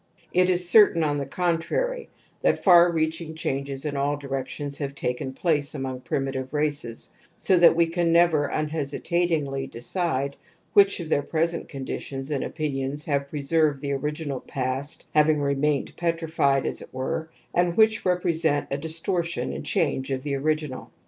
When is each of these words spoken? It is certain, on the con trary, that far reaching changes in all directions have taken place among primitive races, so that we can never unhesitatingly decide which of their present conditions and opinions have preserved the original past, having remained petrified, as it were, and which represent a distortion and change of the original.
It 0.33 0.49
is 0.49 0.67
certain, 0.67 1.03
on 1.03 1.19
the 1.19 1.27
con 1.27 1.59
trary, 1.59 2.07
that 2.41 2.63
far 2.63 2.91
reaching 2.91 3.35
changes 3.35 3.85
in 3.85 3.95
all 3.95 4.17
directions 4.17 4.79
have 4.79 4.95
taken 4.95 5.31
place 5.31 5.75
among 5.75 6.01
primitive 6.01 6.51
races, 6.55 7.11
so 7.37 7.55
that 7.59 7.75
we 7.75 7.85
can 7.85 8.11
never 8.11 8.47
unhesitatingly 8.47 9.67
decide 9.67 10.35
which 10.73 10.99
of 10.99 11.09
their 11.09 11.21
present 11.21 11.67
conditions 11.69 12.31
and 12.31 12.43
opinions 12.43 13.05
have 13.05 13.27
preserved 13.27 13.79
the 13.79 13.91
original 13.91 14.39
past, 14.39 15.05
having 15.13 15.39
remained 15.39 15.95
petrified, 15.95 16.65
as 16.65 16.81
it 16.81 16.91
were, 16.91 17.29
and 17.53 17.77
which 17.77 18.03
represent 18.03 18.69
a 18.71 18.79
distortion 18.79 19.53
and 19.53 19.67
change 19.67 20.09
of 20.09 20.23
the 20.23 20.33
original. 20.33 20.89